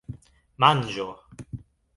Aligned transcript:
manĝo 0.63 1.07